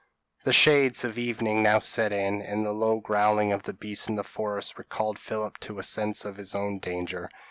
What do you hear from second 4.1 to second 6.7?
the forest recalled Philip to a sense of his